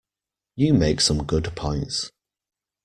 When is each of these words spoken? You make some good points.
You 0.55 0.73
make 0.73 0.99
some 0.99 1.25
good 1.25 1.55
points. 1.55 2.11